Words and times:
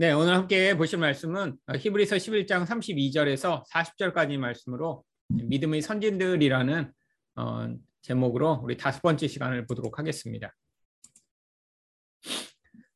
네, 0.00 0.12
오늘 0.12 0.34
함께 0.34 0.74
보실 0.78 0.98
말씀은 0.98 1.58
히브리서 1.78 2.16
11장 2.16 2.64
32절에서 2.64 3.62
40절까지 3.68 4.38
말씀으로 4.38 5.04
믿음의 5.28 5.82
선진들이라는 5.82 6.90
어, 7.36 7.74
제목으로 8.00 8.62
우리 8.64 8.78
다섯 8.78 9.02
번째 9.02 9.28
시간을 9.28 9.66
보도록 9.66 9.98
하겠습니다. 9.98 10.56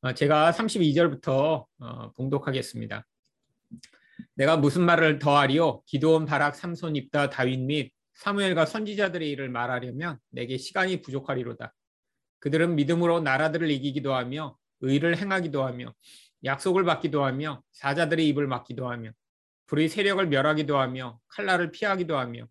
어, 0.01 0.14
제가 0.14 0.53
32절부터 0.53 1.67
어, 1.79 2.12
봉독하겠습니다. 2.12 3.07
내가 4.36 4.57
무슨 4.57 4.86
말을 4.86 5.18
더하리요? 5.18 5.82
기도원, 5.84 6.25
바락, 6.25 6.55
삼손, 6.55 6.96
입다, 6.96 7.29
다윗 7.29 7.59
및 7.59 7.93
사무엘과 8.14 8.64
선지자들의 8.64 9.30
일을 9.30 9.50
말하려면 9.50 10.18
내게 10.30 10.57
시간이 10.57 11.02
부족하리로다. 11.02 11.75
그들은 12.39 12.77
믿음으로 12.77 13.21
나라들을 13.21 13.71
이기기도 13.71 14.14
하며 14.14 14.57
의를 14.80 15.18
행하기도 15.18 15.62
하며 15.62 15.93
약속을 16.45 16.84
받기도 16.84 17.24
하며 17.24 17.62
사자들의 17.72 18.29
입을 18.29 18.46
막기도 18.46 18.88
하며 18.88 19.10
불의 19.66 19.88
세력을 19.88 20.27
멸하기도 20.27 20.78
하며 20.78 21.19
칼날을 21.28 21.70
피하기도 21.70 22.16
하며 22.16 22.46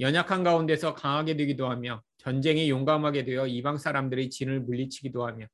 연약한 0.00 0.44
가운데서 0.44 0.94
강하게 0.94 1.36
되기도 1.36 1.68
하며 1.68 2.02
전쟁에 2.18 2.68
용감하게 2.68 3.24
되어 3.24 3.46
이방 3.46 3.78
사람들의 3.78 4.30
진을 4.30 4.60
물리치기도 4.60 5.26
하며 5.26 5.46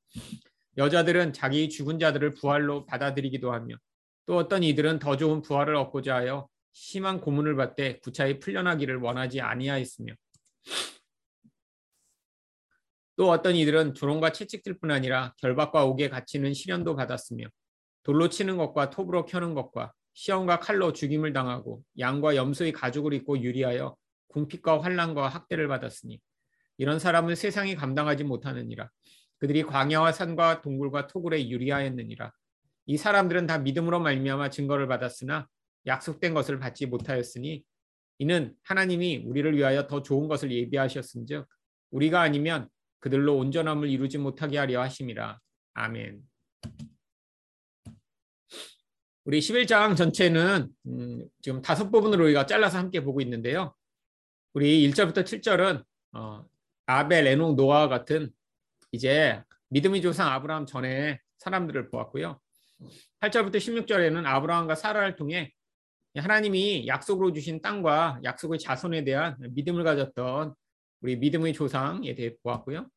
여자들은 0.77 1.33
자기 1.33 1.69
죽은 1.69 1.99
자들을 1.99 2.33
부활로 2.33 2.85
받아들이기도 2.85 3.53
하며 3.53 3.75
또 4.25 4.35
어떤 4.37 4.63
이들은 4.63 4.99
더 4.99 5.15
좋은 5.15 5.41
부활을 5.41 5.75
얻고자 5.75 6.15
하여 6.15 6.47
심한 6.73 7.21
고문을 7.21 7.55
받되 7.55 7.99
구차히 7.99 8.39
풀려나기를 8.39 8.97
원하지 8.97 9.39
아니하였으며 9.39 10.13
또 13.15 13.29
어떤 13.29 13.55
이들은 13.55 13.93
조롱과 13.93 14.33
채찍질 14.33 14.79
뿐 14.79 14.91
아니라 14.91 15.33
결박과 15.37 15.85
옥에 15.85 16.09
갇히는 16.09 16.53
시련도 16.53 16.97
받았으며 16.97 17.45
돌로 18.05 18.29
치는 18.29 18.55
것과 18.57 18.91
톱으로 18.91 19.25
켜는 19.25 19.55
것과 19.55 19.91
시험과 20.13 20.59
칼로 20.59 20.93
죽임을 20.93 21.33
당하고 21.33 21.83
양과 21.99 22.35
염소의 22.35 22.71
가죽을 22.71 23.13
입고 23.13 23.41
유리하여 23.41 23.95
궁핍과 24.29 24.81
환란과 24.81 25.27
학대를 25.27 25.67
받았으니 25.67 26.21
이런 26.77 26.99
사람은 26.99 27.35
세상이 27.35 27.75
감당하지 27.75 28.23
못하느니라. 28.23 28.89
그들이 29.39 29.63
광야와 29.63 30.11
산과 30.11 30.61
동굴과 30.61 31.07
토굴에 31.07 31.49
유리하였느니라. 31.49 32.31
이 32.85 32.97
사람들은 32.97 33.47
다 33.47 33.57
믿음으로 33.57 33.99
말미암아 33.99 34.51
증거를 34.51 34.87
받았으나 34.87 35.47
약속된 35.87 36.33
것을 36.33 36.59
받지 36.59 36.85
못하였으니 36.85 37.63
이는 38.19 38.53
하나님이 38.63 39.23
우리를 39.25 39.57
위하여 39.57 39.87
더 39.87 40.03
좋은 40.03 40.27
것을 40.27 40.51
예비하셨은즉 40.51 41.47
우리가 41.89 42.21
아니면 42.21 42.69
그들로 42.99 43.35
온전함을 43.37 43.89
이루지 43.89 44.19
못하게 44.19 44.59
하려 44.59 44.81
하심이라. 44.81 45.39
아멘. 45.73 46.21
우리 49.25 49.39
11장 49.39 49.97
전체는 49.97 50.69
음, 50.85 51.27
지금 51.41 51.59
다섯 51.63 51.89
부분으로 51.89 52.25
우리가 52.25 52.45
잘라서 52.45 52.77
함께 52.77 53.03
보고 53.03 53.21
있는데요. 53.21 53.73
우리 54.53 54.87
1절부터 54.87 55.23
7절은 55.23 55.83
어, 56.13 56.45
아벨, 56.85 57.25
에녹, 57.25 57.55
노아 57.55 57.87
같은 57.87 58.29
이제 58.91 59.41
믿음의 59.69 60.03
조상 60.03 60.31
아브라함 60.31 60.67
전에 60.67 61.19
사람들을 61.39 61.89
보았고요. 61.89 62.39
8절부터 63.21 63.55
16절에는 63.55 64.27
아브라함과 64.27 64.75
사라를 64.75 65.15
통해 65.15 65.51
하나님이 66.15 66.85
약속으로 66.85 67.33
주신 67.33 67.61
땅과 67.61 68.19
약속의 68.23 68.59
자손에 68.59 69.03
대한 69.05 69.37
믿음을 69.39 69.83
가졌던 69.83 70.53
우리 71.01 71.17
믿음의 71.17 71.53
조상에 71.53 72.13
대해 72.13 72.35
보았고요. 72.43 72.87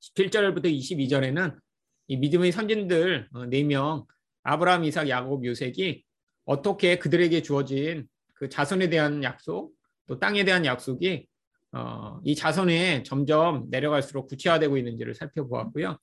17절부터 0.00 0.74
22절에는 0.74 1.60
이 2.08 2.16
믿음의 2.16 2.50
선진들 2.50 3.28
4명 3.32 4.06
아브라함, 4.42 4.84
이삭, 4.84 5.08
야곱, 5.08 5.44
요셉이 5.44 6.04
어떻게 6.44 6.98
그들에게 6.98 7.42
주어진 7.42 8.06
그 8.34 8.48
자손에 8.48 8.88
대한 8.88 9.22
약속, 9.22 9.72
또 10.06 10.18
땅에 10.18 10.44
대한 10.44 10.64
약속이 10.64 11.26
어, 11.72 12.20
이 12.24 12.34
자손에 12.34 13.02
점점 13.02 13.66
내려갈수록 13.70 14.28
구체화되고 14.28 14.76
있는지를 14.76 15.14
살펴보았고요. 15.14 15.98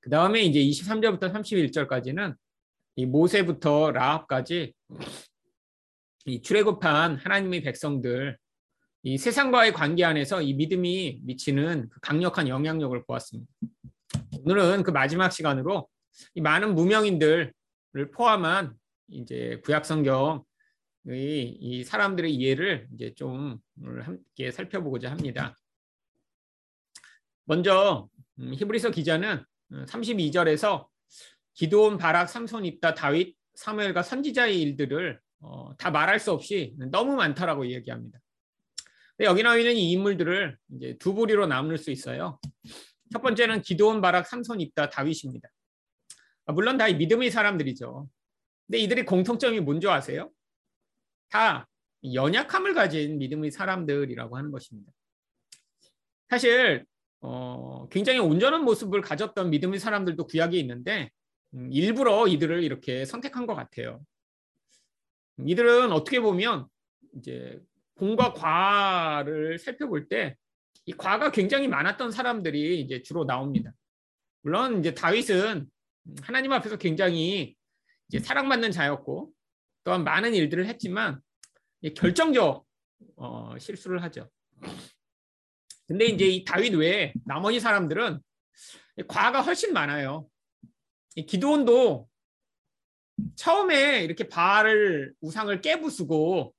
그 0.00 0.10
다음에 0.10 0.42
이제 0.42 0.60
23절부터 0.60 1.32
31절까지는 1.32 2.34
이 2.96 3.06
모세부터 3.06 3.92
라합까지 3.92 4.74
이 6.26 6.42
출애굽한 6.42 7.16
하나님의 7.16 7.62
백성들 7.62 8.36
이 9.04 9.18
세상과의 9.18 9.72
관계 9.72 10.04
안에서 10.04 10.42
이 10.42 10.54
믿음이 10.54 11.20
미치는 11.22 11.88
그 11.88 12.00
강력한 12.00 12.48
영향력을 12.48 13.02
보았습니다. 13.04 13.50
오늘은 14.44 14.82
그 14.82 14.90
마지막 14.90 15.30
시간으로 15.30 15.88
이 16.34 16.40
많은 16.40 16.74
무명인들을 16.74 17.52
포함한 18.14 18.74
이제 19.08 19.60
구약 19.64 19.84
성경의 19.84 20.44
이 21.06 21.84
사람들의 21.84 22.34
이해를 22.34 22.88
이제 22.94 23.14
좀 23.14 23.58
함께 24.00 24.50
살펴보고자 24.50 25.10
합니다. 25.10 25.56
먼저 27.44 28.08
음, 28.38 28.54
히브리서 28.54 28.90
기자는 28.90 29.44
32절에서 29.70 30.86
기도온 31.54 31.98
바락 31.98 32.28
삼손 32.28 32.64
입다 32.64 32.94
다윗 32.94 33.36
사무엘과 33.54 34.02
선지자의 34.02 34.60
일들을 34.60 35.20
어, 35.40 35.76
다 35.76 35.90
말할 35.90 36.20
수 36.20 36.32
없이 36.32 36.74
너무 36.90 37.16
많다라고 37.16 37.66
얘기합니다. 37.66 38.18
여기 39.20 39.42
나와 39.42 39.56
있는 39.56 39.74
이 39.74 39.92
인물들을 39.92 40.56
이제 40.74 40.96
두 40.98 41.14
부리로 41.14 41.46
나눌 41.46 41.78
수 41.78 41.90
있어요. 41.90 42.38
첫 43.12 43.20
번째는 43.20 43.62
기도온 43.62 44.00
바락 44.00 44.26
삼손 44.26 44.60
입다 44.60 44.88
다윗입니다. 44.88 45.48
아, 46.46 46.52
물론 46.52 46.76
다 46.76 46.86
믿음의 46.86 47.30
사람들이죠. 47.30 48.08
근데 48.66 48.78
이들의 48.78 49.06
공통점이 49.06 49.60
뭔지 49.60 49.88
아세요? 49.88 50.30
다 51.28 51.68
연약함을 52.12 52.74
가진 52.74 53.18
믿음의 53.18 53.50
사람들이라고 53.50 54.36
하는 54.36 54.50
것입니다. 54.50 54.90
사실 56.28 56.84
어, 57.20 57.88
굉장히 57.90 58.18
온전한 58.18 58.64
모습을 58.64 59.00
가졌던 59.00 59.50
믿음의 59.50 59.78
사람들도 59.78 60.26
구약에 60.26 60.58
있는데 60.58 61.10
음, 61.54 61.70
일부러 61.72 62.26
이들을 62.26 62.62
이렇게 62.62 63.04
선택한 63.04 63.46
것 63.46 63.54
같아요. 63.54 64.00
이들은 65.46 65.92
어떻게 65.92 66.20
보면 66.20 66.66
이제 67.16 67.60
공과 67.94 68.32
과를 68.32 69.58
살펴볼 69.58 70.08
때 70.08 70.36
이 70.86 70.92
과가 70.92 71.30
굉장히 71.30 71.68
많았던 71.68 72.10
사람들이 72.10 72.80
이제 72.80 73.02
주로 73.02 73.24
나옵니다. 73.24 73.72
물론 74.42 74.80
이제 74.80 74.94
다윗은 74.94 75.66
하나님 76.22 76.52
앞에서 76.52 76.76
굉장히 76.76 77.56
이제 78.08 78.18
사랑받는 78.18 78.72
자였고 78.72 79.32
또한 79.84 80.04
많은 80.04 80.34
일들을 80.34 80.66
했지만 80.66 81.20
결정적 81.96 82.66
어, 83.16 83.58
실수를 83.58 84.02
하죠. 84.04 84.30
근데 85.86 86.06
이제 86.06 86.26
이 86.26 86.44
다윗 86.44 86.74
외에 86.74 87.12
나머지 87.24 87.60
사람들은 87.60 88.20
과가 89.08 89.42
훨씬 89.42 89.72
많아요. 89.72 90.28
기도원도 91.26 92.08
처음에 93.36 94.04
이렇게 94.04 94.28
바알을 94.28 95.14
우상을 95.20 95.60
깨부수고 95.60 96.54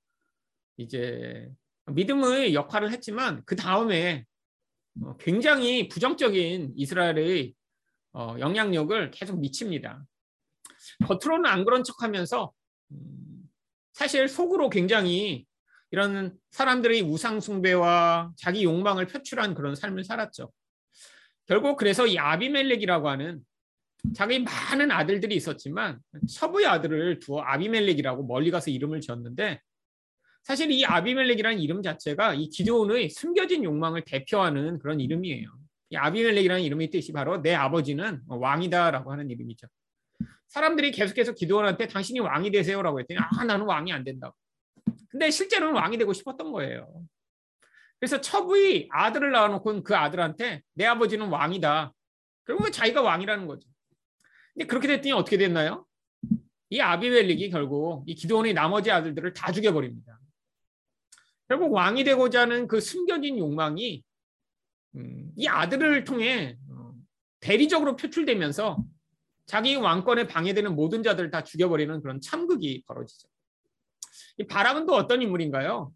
이제 0.78 1.50
믿음의 1.88 2.54
역할을 2.54 2.92
했지만 2.92 3.44
그 3.46 3.56
다음에 3.56 4.26
어, 5.02 5.18
굉장히 5.18 5.88
부정적인 5.88 6.74
이스라엘의 6.76 7.54
어, 8.14 8.36
영향력을 8.40 9.12
계속 9.12 9.40
미칩니다. 9.40 10.04
겉으로는 11.06 11.50
안 11.50 11.66
그런 11.66 11.84
척하면서 11.84 12.54
음, 12.92 13.50
사실 13.94 14.28
속으로 14.28 14.70
굉장히 14.70 15.46
이런 15.92 16.38
사람들의 16.52 17.02
우상 17.02 17.40
숭배와 17.40 18.34
자기 18.36 18.64
욕망을 18.64 19.08
표출한 19.08 19.54
그런 19.54 19.76
삶을 19.76 20.04
살았죠. 20.04 20.52
결국 21.46 21.78
그래서 21.78 22.08
이 22.08 22.18
아비멜렉이라고 22.18 23.10
하는 23.10 23.42
자기 24.16 24.40
많은 24.40 24.92
아들들이 24.92 25.36
있었지만 25.36 26.00
첩의 26.28 26.66
아들을 26.66 27.20
두어 27.20 27.42
아비멜렉이라고 27.42 28.26
멀리 28.26 28.52
가서 28.52 28.70
이름을 28.70 29.02
지었는데 29.02 29.60
사실 30.44 30.72
이 30.72 30.86
아비멜렉이라는 30.86 31.60
이름 31.60 31.82
자체가 31.82 32.34
이 32.34 32.50
기도원의 32.50 33.10
숨겨진 33.10 33.64
욕망을 33.64 34.04
대표하는 34.04 34.80
그런 34.80 35.00
이름이에요. 35.00 35.48
이 35.94 35.96
아비멜렉이라는 35.96 36.64
이름의 36.64 36.90
뜻이 36.90 37.12
바로 37.12 37.40
내 37.40 37.54
아버지는 37.54 38.24
왕이다라고 38.28 39.12
하는 39.12 39.30
이름이죠. 39.30 39.68
사람들이 40.48 40.92
계속해서 40.92 41.34
기도원한테 41.34 41.88
당신이 41.88 42.20
왕이 42.20 42.50
되세요라고 42.50 43.00
했더니 43.00 43.20
아 43.20 43.44
나는 43.44 43.68
왕이 43.68 43.94
안 43.94 44.04
된다고. 44.04 44.36
근데 45.08 45.30
실제로는 45.30 45.76
왕이 45.76 46.00
되고 46.00 46.12
싶었던 46.12 46.52
거예요. 46.52 46.92
그래서 48.00 48.20
첩의 48.20 48.90
아들을 48.92 49.32
낳아놓고 49.32 49.84
그 49.84 49.96
아들한테 49.96 50.64
내 50.74 50.86
아버지는 50.86 51.28
왕이다. 51.28 51.94
결국은 52.48 52.72
자기가 52.72 53.04
왕이라는 53.04 53.46
거죠. 53.46 53.70
근데 54.56 54.66
그렇게 54.66 54.88
됐더니 54.88 55.12
어떻게 55.12 55.38
됐나요? 55.38 55.86
이 56.72 56.80
아비멜렉이 56.80 57.52
결국 57.52 58.04
이 58.08 58.16
기도원의 58.16 58.56
나머지 58.56 58.90
아들들을 58.90 59.34
다 59.34 59.52
죽여버립니다. 59.52 60.20
결국 61.48 61.72
왕이 61.72 62.04
되고자 62.04 62.42
하는 62.42 62.68
그 62.68 62.82
숨겨진 62.82 63.38
욕망이 63.38 64.04
음, 64.96 65.23
이 65.36 65.48
아들을 65.48 66.04
통해 66.04 66.58
어, 66.70 66.94
대리적으로 67.40 67.96
표출되면서 67.96 68.84
자기 69.46 69.76
왕권에 69.76 70.28
방해되는 70.28 70.76
모든 70.76 71.04
자들을 71.04 71.30
다 71.32 71.44
죽여버리는 71.44 72.02
그런 72.02 72.22
참극이 72.22 72.84
벌어지죠. 72.88 73.28
이 74.38 74.48
바람은 74.48 74.86
또 74.86 74.96
어떤 74.96 75.22
인물인가요? 75.22 75.92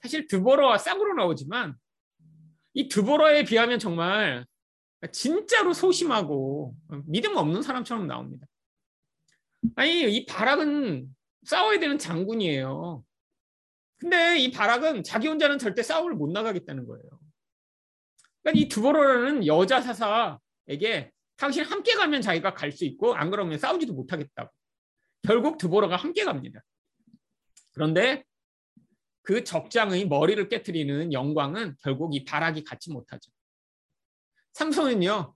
사실 0.00 0.26
드보러와 0.26 0.78
쌍으로 0.78 1.14
나오지만 1.14 1.74
이 2.74 2.88
드보러에 2.88 3.44
비하면 3.44 3.78
정말 3.78 4.44
진짜로 5.12 5.72
소심하고 5.72 6.74
믿음 7.06 7.36
없는 7.36 7.62
사람처럼 7.62 8.06
나옵니다. 8.06 8.46
아니 9.76 10.14
이 10.14 10.26
바락은 10.26 11.06
싸워야 11.44 11.78
되는 11.78 11.98
장군이에요. 11.98 13.04
근데 13.98 14.38
이 14.38 14.50
바락은 14.50 15.04
자기 15.04 15.28
혼자는 15.28 15.58
절대 15.58 15.82
싸움을 15.82 16.14
못 16.14 16.30
나가겠다는 16.32 16.86
거예요. 16.86 17.13
그러니까 18.44 18.64
이 18.64 18.68
드보러라는 18.68 19.46
여자 19.46 19.80
사사에게 19.80 21.10
당신 21.36 21.64
함께 21.64 21.94
가면 21.94 22.22
자기가 22.22 22.54
갈 22.54 22.70
수 22.70 22.84
있고 22.84 23.14
안 23.14 23.30
그러면 23.30 23.58
싸우지도 23.58 23.94
못하겠다고. 23.94 24.50
결국 25.22 25.58
드보러가 25.58 25.96
함께 25.96 26.24
갑니다. 26.24 26.62
그런데 27.72 28.24
그 29.22 29.42
적장의 29.42 30.06
머리를 30.06 30.48
깨뜨리는 30.48 31.12
영광은 31.12 31.76
결국 31.82 32.14
이 32.14 32.24
바락이 32.24 32.62
갖지 32.62 32.92
못하죠. 32.92 33.30
삼손은요. 34.52 35.34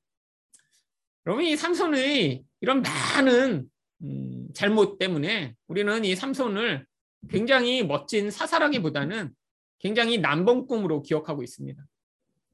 여러분 1.26 1.44
이 1.44 1.56
삼손의 1.56 2.44
이런 2.60 2.82
많은 2.82 3.68
음, 4.02 4.48
잘못 4.54 4.98
때문에 4.98 5.54
우리는 5.66 6.04
이 6.04 6.14
삼손을 6.14 6.86
굉장히 7.30 7.82
멋진 7.82 8.30
사사라기보다는 8.30 9.34
굉장히 9.78 10.18
남봉꿈으로 10.18 11.02
기억하고 11.02 11.42
있습니다. 11.42 11.82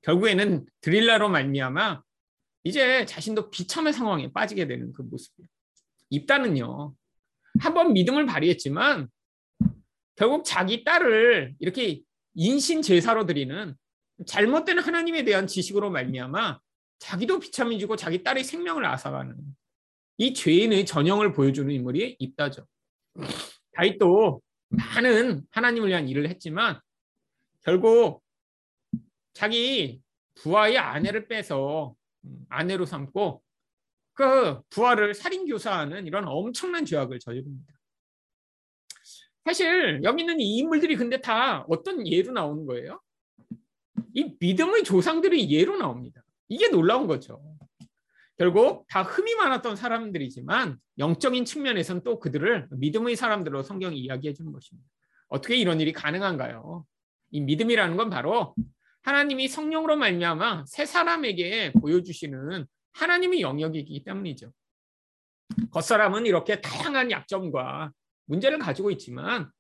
결국에는 0.04 0.66
드릴라로 0.80 1.28
말미암아 1.28 2.02
이제 2.64 3.04
자신도 3.04 3.50
비참한 3.50 3.92
상황에 3.92 4.32
빠지게 4.32 4.66
되는 4.66 4.92
그 4.92 5.02
모습이에요. 5.02 5.48
입다는요. 6.10 6.94
한번 7.60 7.92
믿음을 7.92 8.26
발휘했지만 8.26 9.08
결국 10.16 10.44
자기 10.44 10.84
딸을 10.84 11.54
이렇게 11.58 12.02
인신 12.34 12.82
제사로 12.82 13.26
드리는 13.26 13.74
잘못된 14.26 14.78
하나님에 14.78 15.24
대한 15.24 15.46
지식으로 15.46 15.90
말미암아 15.90 16.58
자기도 16.98 17.38
비참해지고 17.38 17.96
자기 17.96 18.22
딸의 18.22 18.44
생명을 18.44 18.84
앗아가는 18.84 19.36
이 20.18 20.32
죄인의 20.32 20.86
전형을 20.86 21.32
보여주는 21.32 21.72
인물이 21.72 22.16
입다죠. 22.18 22.66
다윗도 23.72 24.40
많은 24.68 25.42
하나님을 25.50 25.88
위한 25.88 26.08
일을 26.08 26.28
했지만 26.28 26.80
결국 27.62 28.23
자기 29.34 30.00
부하의 30.36 30.78
아내를 30.78 31.28
빼서 31.28 31.94
아내로 32.48 32.86
삼고 32.86 33.42
그 34.14 34.60
부하를 34.70 35.12
살인 35.12 35.46
교사하는 35.46 36.06
이런 36.06 36.26
엄청난 36.26 36.84
죄악을 36.84 37.18
저지릅니다. 37.18 37.74
사실 39.44 40.00
여기 40.04 40.22
있는 40.22 40.40
이 40.40 40.58
인물들이 40.58 40.96
근데 40.96 41.20
다 41.20 41.66
어떤 41.68 42.06
예로 42.06 42.32
나오는 42.32 42.64
거예요? 42.64 43.00
이 44.14 44.34
믿음의 44.40 44.84
조상들이 44.84 45.50
예로 45.50 45.76
나옵니다. 45.76 46.22
이게 46.48 46.68
놀라운 46.68 47.06
거죠. 47.06 47.42
결국 48.38 48.86
다 48.88 49.02
흠이 49.02 49.34
많았던 49.34 49.76
사람들이지만 49.76 50.78
영적인 50.98 51.44
측면에서는 51.44 52.02
또 52.04 52.18
그들을 52.18 52.68
믿음의 52.70 53.16
사람들로 53.16 53.62
성경이 53.62 53.98
이야기해 53.98 54.32
주는 54.32 54.50
것입니다. 54.52 54.88
어떻게 55.28 55.56
이런 55.56 55.80
일이 55.80 55.92
가능한가요? 55.92 56.84
이 57.32 57.40
믿음이라는 57.40 57.96
건 57.96 58.10
바로 58.10 58.54
하나님이 59.04 59.48
성령으로 59.48 59.96
말미암아 59.96 60.64
새 60.66 60.86
사람에게 60.86 61.72
보여주시는 61.72 62.66
하나님의 62.92 63.42
영역이기 63.42 64.02
때문이죠. 64.02 64.50
겉사람은 65.70 66.24
이렇게 66.24 66.60
다양한 66.62 67.10
약점과 67.10 67.92
문제를 68.24 68.58
가지고 68.58 68.90
있지만 68.92 69.50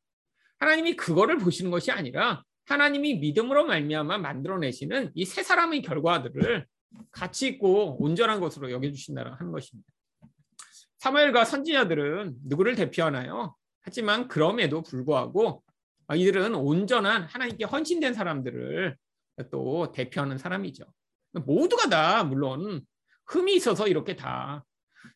하나님이 0.58 0.96
그거를 0.96 1.36
보시는 1.36 1.70
것이 1.70 1.92
아니라 1.92 2.42
하나님이 2.64 3.16
믿음으로 3.18 3.66
말미암아 3.66 4.16
만들어내시는 4.18 5.12
이 5.14 5.26
새 5.26 5.42
사람의 5.42 5.82
결과들을 5.82 6.66
가치 7.10 7.48
있고 7.48 8.02
온전한 8.02 8.40
것으로 8.40 8.70
여겨주신다는 8.70 9.52
것입니다. 9.52 9.86
사무엘과 10.98 11.44
선지자들은 11.44 12.36
누구를 12.46 12.76
대표하나요? 12.76 13.54
하지만 13.82 14.26
그럼에도 14.26 14.80
불구하고 14.80 15.62
이들은 16.14 16.54
온전한 16.54 17.24
하나님께 17.24 17.64
헌신된 17.66 18.14
사람들을 18.14 18.96
또 19.50 19.90
대표하는 19.92 20.38
사람이죠. 20.38 20.84
모두가 21.32 21.88
다 21.88 22.24
물론 22.24 22.82
흠이 23.26 23.56
있어서 23.56 23.88
이렇게 23.88 24.14
다 24.14 24.64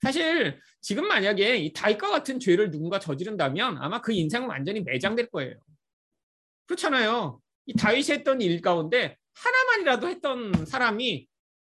사실 0.03 0.61
지금 0.81 1.07
만약에 1.07 1.59
이 1.59 1.73
다윗과 1.73 2.11
같은 2.11 2.41
죄를 2.41 2.71
누군가 2.71 2.99
저지른다면 2.99 3.79
아마 3.79 4.01
그 4.01 4.13
인생은 4.13 4.49
완전히 4.49 4.81
매장될 4.81 5.31
거예요. 5.31 5.55
그렇잖아요. 6.67 7.41
이 7.67 7.75
다윗이 7.75 8.11
했던 8.11 8.41
일 8.41 8.61
가운데 8.61 9.17
하나만이라도 9.35 10.09
했던 10.09 10.67
사람이 10.67 11.27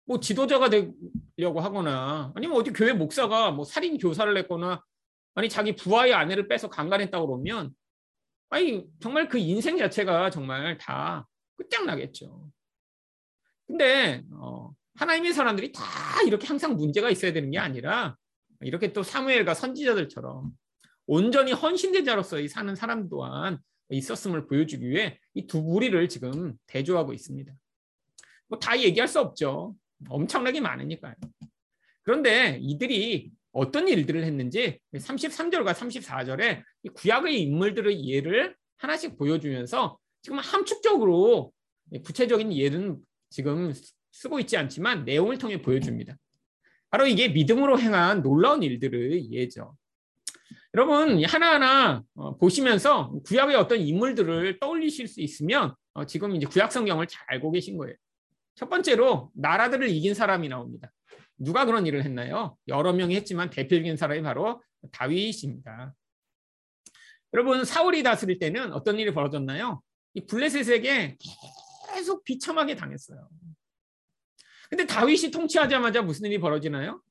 뭐 0.05 0.19
지도자가 0.19 0.69
되려고 0.69 1.59
하거나 1.59 2.31
아니면 2.35 2.55
어디 2.55 2.71
교회 2.71 2.93
목사가 2.93 3.51
뭐 3.51 3.65
살인 3.65 3.97
교사를 3.97 4.35
했거나 4.37 4.81
아니 5.35 5.49
자기 5.49 5.75
부하의 5.75 6.13
아내를 6.13 6.47
빼서 6.47 6.69
강간했다고 6.69 7.27
그러면 7.27 7.71
아니 8.49 8.85
정말 9.01 9.27
그 9.27 9.37
인생 9.37 9.77
자체가 9.77 10.29
정말 10.29 10.77
다 10.77 11.27
끝장나겠죠. 11.57 12.49
근데 13.67 14.23
어, 14.33 14.71
하나님의 14.95 15.33
사람들이 15.33 15.71
다 15.71 15.83
이렇게 16.25 16.47
항상 16.47 16.75
문제가 16.75 17.09
있어야 17.09 17.33
되는 17.33 17.51
게 17.51 17.57
아니라 17.59 18.15
이렇게 18.61 18.93
또 18.93 19.03
사무엘과 19.03 19.53
선지자들처럼 19.53 20.51
온전히 21.05 21.51
헌신된 21.51 22.05
자로서 22.05 22.37
사는 22.47 22.75
사람 22.75 23.07
또한 23.09 23.59
있었음을 23.89 24.47
보여주기 24.47 24.89
위해 24.89 25.19
이 25.33 25.47
두 25.47 25.61
무리를 25.61 26.09
지금 26.09 26.53
대조하고 26.67 27.13
있습니다. 27.13 27.53
뭐 28.47 28.59
다 28.59 28.79
얘기할 28.79 29.07
수 29.07 29.19
없죠. 29.19 29.75
엄청나게 30.09 30.61
많으니까요. 30.61 31.15
그런데 32.03 32.57
이들이 32.61 33.31
어떤 33.51 33.87
일들을 33.87 34.23
했는지 34.23 34.79
33절과 34.93 35.73
34절에 35.73 36.63
구약의 36.93 37.41
인물들의 37.41 38.07
예를 38.07 38.55
하나씩 38.77 39.17
보여주면서 39.17 39.97
지금 40.21 40.39
함축적으로 40.39 41.51
구체적인 42.03 42.53
예는 42.53 42.97
지금 43.29 43.73
쓰고 44.11 44.39
있지 44.39 44.57
않지만 44.57 45.05
내용을 45.05 45.37
통해 45.37 45.61
보여줍니다. 45.61 46.17
바로 46.89 47.05
이게 47.05 47.29
믿음으로 47.29 47.79
행한 47.79 48.23
놀라운 48.23 48.63
일들의 48.63 49.31
예죠. 49.31 49.75
여러분 50.73 51.23
하나하나 51.23 52.03
어, 52.15 52.37
보시면서 52.37 53.11
구약의 53.25 53.55
어떤 53.55 53.79
인물들을 53.79 54.59
떠올리실 54.59 55.07
수 55.07 55.21
있으면 55.21 55.73
어, 55.93 56.05
지금 56.05 56.35
이제 56.35 56.45
구약 56.45 56.71
성경을 56.71 57.07
잘 57.07 57.23
알고 57.27 57.51
계신 57.51 57.77
거예요. 57.77 57.95
첫 58.55 58.69
번째로 58.69 59.31
나라들을 59.35 59.89
이긴 59.89 60.13
사람이 60.13 60.49
나옵니다. 60.49 60.91
누가 61.37 61.65
그런 61.65 61.85
일을 61.85 62.03
했나요? 62.03 62.57
여러 62.67 62.93
명이 62.93 63.15
했지만 63.15 63.49
대표적인 63.49 63.97
사람이 63.97 64.21
바로 64.23 64.61
다윗입니다. 64.91 65.93
여러분 67.33 67.65
사울이 67.65 68.03
다스릴 68.03 68.39
때는 68.39 68.73
어떤 68.73 68.97
일이 68.99 69.13
벌어졌나요? 69.13 69.81
이 70.17 70.25
블레셋에게 70.25 71.15
계속 71.93 72.23
비참하게 72.23 72.75
당했어요. 72.75 73.29
근데 74.67 74.87
다윗이 74.87 75.29
통치하자마자 75.29 76.01
무슨 76.01 76.25
일이 76.25 76.39
벌어지나요? 76.39 77.03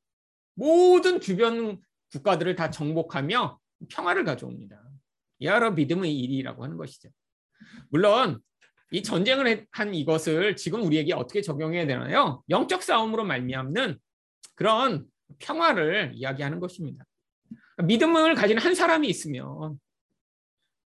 모든 0.54 1.20
주변 1.20 1.80
국가들을 2.10 2.56
다 2.56 2.68
정복하며 2.68 3.60
평화를 3.90 4.24
가져옵니다. 4.24 4.82
여러 5.42 5.70
믿음의 5.70 6.18
일이라고 6.18 6.64
하는 6.64 6.76
것이죠. 6.76 7.08
물론 7.90 8.40
이 8.90 9.04
전쟁을 9.04 9.68
한 9.70 9.94
이것을 9.94 10.56
지금 10.56 10.82
우리에게 10.82 11.14
어떻게 11.14 11.42
적용해야 11.42 11.86
되나요? 11.86 12.42
영적 12.50 12.82
싸움으로 12.82 13.24
말미암는 13.24 14.00
그런 14.56 15.06
평화를 15.38 16.10
이야기하는 16.14 16.58
것입니다. 16.58 17.04
믿음을 17.84 18.34
가진 18.34 18.58
한 18.58 18.74
사람이 18.74 19.06
있으면 19.06 19.78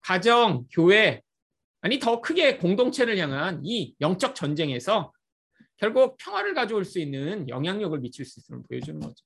가정, 0.02 0.66
교회, 0.70 1.22
아니 1.82 2.00
더 2.00 2.22
크게 2.22 2.58
공동체를 2.58 3.18
향한 3.18 3.62
이 3.64 3.96
영적 4.02 4.36
전쟁에서 4.36 5.14
결국 5.78 6.18
평화를 6.18 6.54
가져올 6.54 6.84
수 6.84 7.00
있는 7.00 7.48
영향력을 7.48 7.98
미칠 8.00 8.26
수 8.26 8.40
있음을 8.40 8.64
보여주는 8.68 9.00
거죠. 9.00 9.26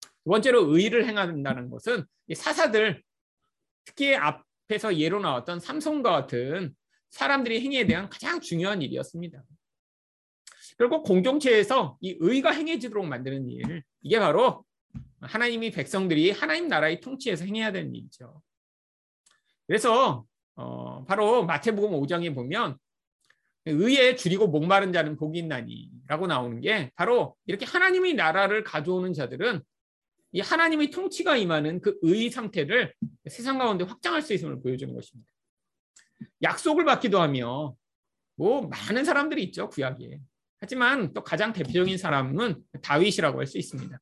두 0.00 0.30
번째로 0.30 0.76
의를 0.76 1.06
행한다는 1.06 1.70
것은 1.70 2.04
사사들 2.34 3.02
특히 3.84 4.14
앞에서 4.14 4.96
예로 4.96 5.20
나왔던 5.20 5.60
삼손과 5.60 6.10
같은 6.10 6.74
사람들의 7.10 7.60
행위에 7.60 7.86
대한 7.86 8.08
가장 8.08 8.40
중요한 8.40 8.82
일이었습니다. 8.82 9.42
결국 10.78 11.04
공동체에서 11.04 11.96
이 12.00 12.16
의가 12.18 12.50
행해지도록 12.50 13.06
만드는 13.06 13.48
일 13.48 13.82
이게 14.02 14.18
바로 14.18 14.64
하나님이 15.20 15.70
백성들이 15.70 16.32
하나님 16.32 16.68
나라의 16.68 17.00
통치에서 17.00 17.44
행해야 17.44 17.72
되는 17.72 17.94
일이죠. 17.94 18.42
그래서 19.66 20.24
어, 20.56 21.04
바로 21.04 21.44
마태복음 21.44 21.98
5장에 22.00 22.34
보면 22.34 22.76
의에 23.66 24.14
줄이고 24.14 24.46
목마른 24.48 24.92
자는 24.92 25.16
복이 25.16 25.38
있나니라고 25.38 26.26
나오는 26.26 26.60
게 26.60 26.90
바로 26.96 27.34
이렇게 27.46 27.64
하나님의 27.64 28.14
나라를 28.14 28.62
가져오는 28.62 29.12
자들은 29.12 29.62
이 30.32 30.40
하나님의 30.40 30.90
통치가 30.90 31.36
임하는 31.36 31.80
그 31.80 31.98
의 32.02 32.28
상태를 32.28 32.92
세상 33.30 33.58
가운데 33.58 33.84
확장할 33.84 34.20
수 34.20 34.34
있음을 34.34 34.60
보여주는 34.60 34.92
것입니다. 34.92 35.30
약속을 36.42 36.84
받기도 36.84 37.20
하며 37.20 37.74
뭐 38.36 38.62
많은 38.68 39.04
사람들이 39.04 39.42
있죠 39.44 39.68
구약에. 39.68 40.20
하지만 40.60 41.12
또 41.12 41.22
가장 41.22 41.52
대표적인 41.52 41.96
사람은 41.98 42.62
다윗이라고 42.82 43.38
할 43.38 43.46
수 43.46 43.58
있습니다. 43.58 43.98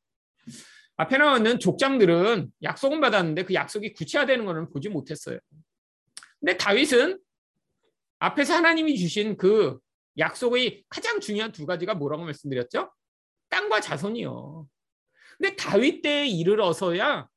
앞에 0.95 1.17
나오는 1.17 1.59
족장들은 1.59 2.51
약속은 2.63 3.01
받았는데 3.01 3.43
그 3.45 3.53
약속이 3.53 3.93
구체화되는 3.93 4.45
것은 4.45 4.69
보지 4.71 4.89
못했어요. 4.89 5.39
근데 6.43 6.57
다윗은 6.57 7.21
앞에서 8.19 8.55
하나님이 8.55 8.97
주신 8.97 9.37
그 9.37 9.79
약속의 10.17 10.83
가장 10.89 11.21
중요한 11.21 11.53
두 11.53 11.65
가지가 11.65 11.95
뭐라고 11.95 12.25
말씀드렸죠? 12.25 12.91
땅과 13.47 13.79
자손이요. 13.79 14.67
근데 15.37 15.55
다윗 15.55 16.01
때에 16.01 16.27
이르러서야 16.27 17.29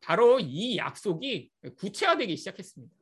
바로 0.00 0.40
이 0.40 0.76
약속이 0.76 1.48
구체화되기 1.76 2.36
시작했습니다. 2.36 2.92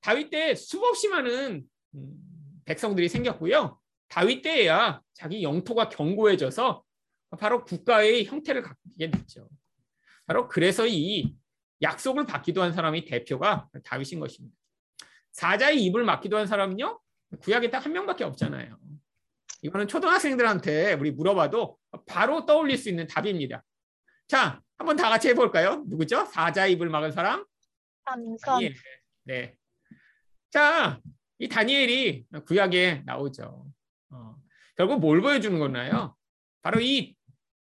다윗 0.00 0.30
때 0.30 0.56
수없이 0.56 1.06
많은 1.06 1.64
음, 1.94 2.62
백성들이 2.64 3.08
생겼고요. 3.08 3.80
다윗 4.08 4.42
때에야 4.42 5.00
자기 5.12 5.44
영토가 5.44 5.90
견고해져서 5.90 6.82
바로 7.38 7.64
국가의 7.64 8.24
형태를 8.24 8.62
갖게 8.62 9.12
됐죠. 9.12 9.48
바로 10.26 10.48
그래서 10.48 10.88
이 10.88 11.36
약속을 11.82 12.26
받기도 12.26 12.62
한 12.62 12.72
사람이 12.72 13.04
대표가 13.04 13.68
다윗인 13.84 14.20
것입니다. 14.20 14.56
사자의 15.32 15.82
입을 15.84 16.04
막기도 16.04 16.36
한 16.36 16.46
사람은요. 16.46 17.00
구약에 17.40 17.70
딱 17.70 17.84
한 17.84 17.92
명밖에 17.92 18.24
없잖아요. 18.24 18.76
이거는 19.62 19.88
초등학생들한테 19.88 20.94
우리 20.94 21.10
물어봐도 21.10 21.78
바로 22.06 22.46
떠올릴 22.46 22.78
수 22.78 22.88
있는 22.88 23.06
답입니다. 23.06 23.64
자, 24.26 24.60
한번 24.76 24.96
다 24.96 25.08
같이 25.08 25.28
해볼까요? 25.28 25.84
누구죠? 25.88 26.24
사자의 26.26 26.72
입을 26.72 26.88
막은 26.88 27.12
사람? 27.12 27.44
삼선. 28.04 28.62
예. 28.62 28.74
네. 29.24 29.54
자, 30.50 31.00
이 31.38 31.48
다니엘이 31.48 32.26
구약에 32.46 33.02
나오죠. 33.04 33.66
어, 34.10 34.36
결국 34.76 35.00
뭘 35.00 35.20
보여주는 35.20 35.58
거나요? 35.58 36.16
바로 36.62 36.80
이 36.80 37.16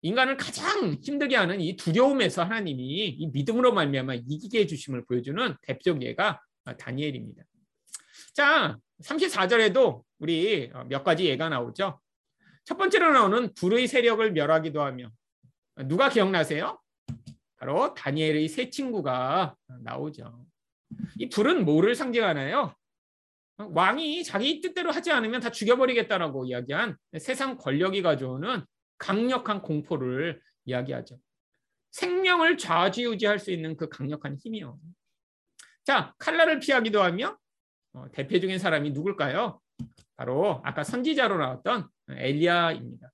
인간을 0.01 0.37
가장 0.37 0.93
힘들게 0.93 1.35
하는 1.35 1.59
이 1.59 1.75
두려움에서 1.75 2.43
하나님이 2.43 3.07
이 3.09 3.27
믿음으로 3.27 3.73
말미암아 3.73 4.15
이기게 4.27 4.61
해주심을 4.61 5.05
보여주는 5.05 5.55
대표적 5.63 6.01
예가 6.01 6.41
다니엘입니다. 6.77 7.43
자, 8.33 8.77
34절에도 9.03 10.03
우리 10.19 10.71
몇 10.87 11.03
가지 11.03 11.25
예가 11.25 11.49
나오죠. 11.49 11.99
첫 12.63 12.77
번째로 12.77 13.11
나오는 13.11 13.53
불의 13.55 13.87
세력을 13.87 14.31
멸하기도 14.31 14.81
하며 14.81 15.09
누가 15.85 16.09
기억나세요? 16.09 16.79
바로 17.57 17.93
다니엘의 17.93 18.47
세 18.47 18.69
친구가 18.69 19.55
나오죠. 19.81 20.45
이 21.17 21.27
불은 21.29 21.65
뭐를 21.65 21.95
상징하나요? 21.95 22.73
왕이 23.57 24.23
자기 24.23 24.61
뜻대로 24.61 24.91
하지 24.91 25.11
않으면 25.11 25.41
다 25.41 25.51
죽여버리겠다라고 25.51 26.45
이야기한 26.45 26.95
세상 27.19 27.57
권력이 27.57 28.01
가져오는 28.01 28.63
강력한 28.99 29.61
공포를 29.63 30.39
이야기하죠. 30.65 31.19
생명을 31.91 32.57
좌지우지할 32.57 33.39
수 33.39 33.49
있는 33.51 33.75
그 33.75 33.89
강력한 33.89 34.35
힘이요. 34.35 34.79
자, 35.83 36.13
칼날을 36.19 36.59
피하기도 36.59 37.01
하며 37.01 37.35
어, 37.93 38.05
대표적인 38.11 38.59
사람이 38.59 38.91
누굴까요? 38.91 39.59
바로 40.15 40.61
아까 40.63 40.83
선지자로 40.83 41.37
나왔던 41.37 41.87
엘리야입니다. 42.09 43.11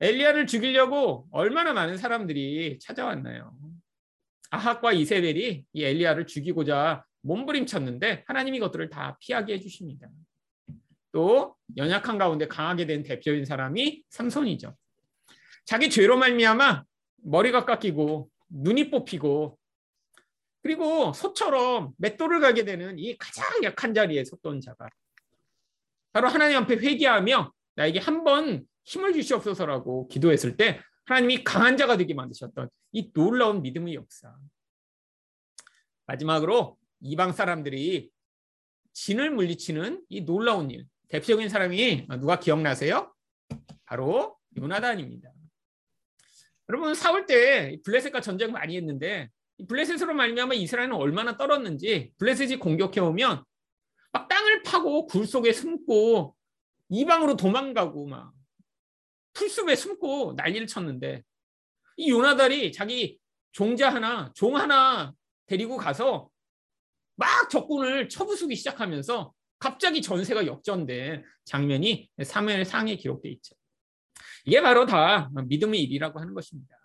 엘리야를 0.00 0.46
죽이려고 0.46 1.28
얼마나 1.30 1.74
많은 1.74 1.98
사람들이 1.98 2.78
찾아왔나요? 2.78 3.54
아합과 4.50 4.92
이세벨이 4.92 5.66
이 5.72 5.84
엘리야를 5.84 6.26
죽이고자 6.26 7.04
몸부림쳤는데 7.22 8.24
하나님이 8.26 8.56
이것들을 8.58 8.88
다 8.88 9.18
피하게 9.20 9.54
해주십니다. 9.54 10.08
또 11.12 11.56
연약한 11.76 12.16
가운데 12.16 12.46
강하게 12.48 12.86
된 12.86 13.02
대표인 13.02 13.44
사람이 13.44 14.04
삼손이죠. 14.08 14.74
자기 15.64 15.90
죄로 15.90 16.16
말미암아 16.16 16.84
머리가 17.22 17.64
깎이고 17.64 18.30
눈이 18.48 18.90
뽑히고 18.90 19.58
그리고 20.62 21.12
소처럼 21.12 21.92
맷돌을 21.98 22.40
가게 22.40 22.64
되는 22.64 22.98
이 22.98 23.16
가장 23.16 23.62
약한 23.62 23.94
자리에 23.94 24.24
섰던 24.24 24.60
자가 24.60 24.88
바로 26.12 26.28
하나님 26.28 26.58
앞에 26.58 26.76
회개하며 26.76 27.52
나에게 27.76 27.98
한 28.00 28.24
번 28.24 28.66
힘을 28.84 29.12
주시옵소서라고 29.12 30.08
기도했을 30.08 30.56
때 30.56 30.80
하나님이 31.06 31.44
강한 31.44 31.76
자가 31.76 31.96
되게 31.96 32.14
만드셨던 32.14 32.68
이 32.92 33.12
놀라운 33.12 33.62
믿음의 33.62 33.94
역사. 33.94 34.34
마지막으로 36.06 36.76
이방 37.00 37.32
사람들이 37.32 38.10
진을 38.92 39.30
물리치는 39.30 40.04
이 40.08 40.22
놀라운 40.22 40.70
일. 40.70 40.86
대표적인 41.08 41.48
사람이 41.48 42.06
누가 42.18 42.38
기억나세요? 42.40 43.14
바로 43.84 44.36
요나단입니다. 44.56 45.30
여러분 46.70 46.94
사울 46.94 47.26
때 47.26 47.78
블레셋과 47.84 48.20
전쟁 48.20 48.52
많이 48.52 48.76
했는데 48.76 49.28
블레셋으로 49.66 50.14
말미암아 50.14 50.54
이스라엘은 50.54 50.92
얼마나 50.92 51.36
떨었는지 51.36 52.12
블레셋이 52.18 52.60
공격해 52.60 53.00
오면 53.00 53.44
막 54.12 54.28
땅을 54.28 54.62
파고 54.62 55.06
굴 55.06 55.26
속에 55.26 55.52
숨고 55.52 56.36
이방으로 56.88 57.34
도망가고 57.36 58.06
막 58.06 58.32
풀숲에 59.32 59.74
숨고 59.74 60.34
난리를 60.36 60.68
쳤는데 60.68 61.24
이 61.96 62.10
요나달이 62.10 62.70
자기 62.70 63.18
종자 63.50 63.92
하나 63.92 64.32
종 64.36 64.56
하나 64.56 65.12
데리고 65.46 65.76
가서 65.76 66.30
막 67.16 67.50
적군을 67.50 68.08
쳐부수기 68.08 68.54
시작하면서 68.54 69.32
갑자기 69.58 70.00
전세가 70.00 70.46
역전된 70.46 71.24
장면이 71.44 72.08
사무엘 72.22 72.64
상에 72.64 72.94
기록돼 72.94 73.28
있죠. 73.30 73.56
이게 74.44 74.60
바로 74.60 74.86
다 74.86 75.30
믿음의 75.46 75.82
일이라고 75.82 76.18
하는 76.20 76.34
것입니다. 76.34 76.76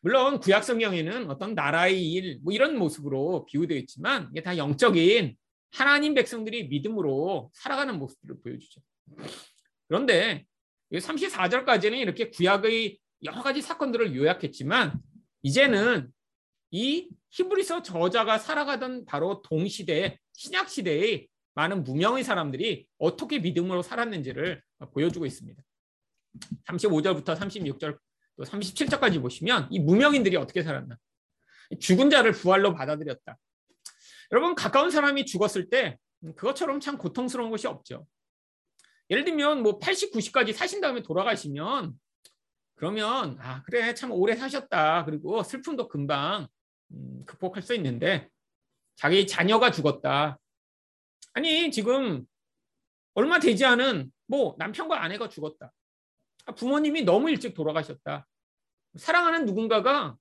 물론 0.00 0.38
구약 0.38 0.64
성경에는 0.64 1.30
어떤 1.30 1.54
나라의 1.54 2.12
일, 2.12 2.38
뭐 2.42 2.52
이런 2.52 2.76
모습으로 2.76 3.46
비유되어 3.46 3.78
있지만 3.78 4.28
이게 4.32 4.42
다 4.42 4.56
영적인 4.56 5.34
하나님 5.72 6.14
백성들이 6.14 6.68
믿음으로 6.68 7.50
살아가는 7.54 7.98
모습들을 7.98 8.36
보여주죠. 8.42 8.80
그런데 9.88 10.44
34절까지는 10.92 11.96
이렇게 11.96 12.30
구약의 12.30 12.98
여러 13.24 13.42
가지 13.42 13.62
사건들을 13.62 14.14
요약했지만 14.14 15.00
이제는 15.42 16.12
이 16.70 17.08
히브리서 17.30 17.82
저자가 17.82 18.38
살아가던 18.38 19.06
바로 19.06 19.42
동시대 19.42 20.18
신약 20.32 20.68
시대의 20.68 21.28
많은 21.54 21.84
무명의 21.84 22.24
사람들이 22.24 22.86
어떻게 22.98 23.38
믿음으로 23.38 23.82
살았는지를 23.82 24.62
보여주고 24.92 25.24
있습니다. 25.26 25.62
35절부터 26.66 27.36
36절 27.36 27.98
또 28.36 28.44
37절까지 28.44 29.20
보시면 29.20 29.68
이 29.70 29.78
무명인들이 29.78 30.36
어떻게 30.36 30.62
살았나? 30.62 30.96
죽은 31.80 32.10
자를 32.10 32.32
부활로 32.32 32.74
받아들였다. 32.74 33.36
여러분 34.32 34.54
가까운 34.54 34.90
사람이 34.90 35.26
죽었을 35.26 35.70
때 35.70 35.98
그것처럼 36.36 36.80
참 36.80 36.98
고통스러운 36.98 37.50
것이 37.50 37.66
없죠. 37.66 38.06
예를 39.10 39.24
들면 39.24 39.62
뭐 39.62 39.78
80, 39.78 40.12
90까지 40.12 40.52
사신 40.52 40.80
다음에 40.80 41.02
돌아가시면 41.02 41.92
그러면 42.74 43.38
아 43.40 43.62
그래 43.62 43.94
참 43.94 44.10
오래 44.10 44.34
사셨다. 44.34 45.04
그리고 45.04 45.42
슬픔도 45.42 45.88
금방 45.88 46.48
음, 46.90 47.24
극복할 47.26 47.62
수 47.62 47.74
있는데 47.74 48.28
자기 48.96 49.26
자녀가 49.26 49.70
죽었다. 49.70 50.38
아니 51.34 51.70
지금 51.70 52.24
얼마 53.14 53.38
되지 53.38 53.64
않은 53.64 54.10
뭐 54.26 54.56
남편과 54.58 55.02
아내가 55.02 55.28
죽었다. 55.28 55.72
아, 56.46 56.54
부모님이 56.54 57.02
너무 57.02 57.30
일찍 57.30 57.54
돌아가셨다. 57.54 58.26
사랑하는 58.96 59.46
누군가가 59.46 60.16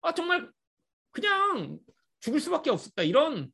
아, 0.00 0.14
정말 0.14 0.50
그냥 1.10 1.78
죽을 2.20 2.40
수밖에 2.40 2.70
없었다. 2.70 3.02
이런 3.02 3.52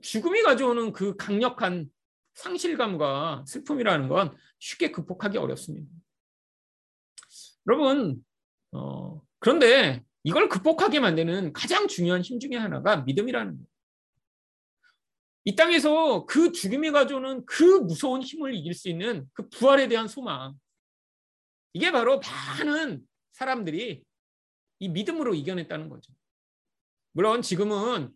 죽음이 0.00 0.42
가져오는 0.42 0.92
그 0.92 1.16
강력한 1.16 1.88
상실감과 2.34 3.44
슬픔이라는 3.46 4.08
건 4.08 4.36
쉽게 4.58 4.90
극복하기 4.90 5.38
어렵습니다. 5.38 5.88
여러분, 7.68 8.24
어, 8.72 9.20
그런데 9.38 10.04
이걸 10.22 10.48
극복하게 10.48 11.00
만드는 11.00 11.52
가장 11.52 11.88
중요한 11.88 12.20
힘 12.20 12.38
중에 12.38 12.56
하나가 12.56 12.98
믿음이라는 12.98 13.52
거예요. 13.52 13.66
이 15.44 15.54
땅에서 15.54 16.26
그 16.26 16.50
죽음이 16.50 16.90
가져오는 16.90 17.46
그 17.46 17.62
무서운 17.62 18.20
힘을 18.22 18.54
이길 18.54 18.74
수 18.74 18.88
있는 18.88 19.28
그 19.32 19.48
부활에 19.48 19.86
대한 19.86 20.08
소망. 20.08 20.54
이게 21.76 21.92
바로 21.92 22.20
많은 22.20 23.06
사람들이 23.32 24.02
이 24.78 24.88
믿음으로 24.88 25.34
이겨냈다는 25.34 25.90
거죠. 25.90 26.10
물론 27.12 27.42
지금은 27.42 28.14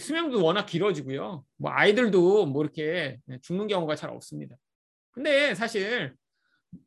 수명도 0.00 0.42
워낙 0.42 0.66
길어지고요. 0.66 1.44
뭐 1.56 1.70
아이들도 1.70 2.46
뭐 2.46 2.64
이렇게 2.64 3.20
죽는 3.42 3.68
경우가 3.68 3.94
잘 3.94 4.10
없습니다. 4.10 4.56
근데 5.12 5.54
사실 5.54 6.16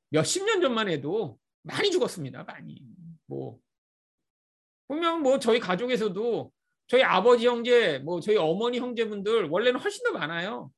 몇십 0.10 0.44
년 0.44 0.60
전만 0.60 0.90
해도 0.90 1.40
많이 1.62 1.90
죽었습니다. 1.90 2.44
많이. 2.44 2.84
뭐 3.26 3.58
보면 4.90 5.22
뭐 5.22 5.40
저희 5.40 5.62
가족에서도 5.62 6.52
저희 6.88 7.02
아버지 7.02 7.48
형제, 7.48 8.00
뭐 8.00 8.20
저희 8.20 8.36
어머니 8.36 8.78
형제분들 8.78 9.48
원래는 9.48 9.80
훨씬 9.80 10.04
더 10.04 10.12
많아요. 10.12 10.70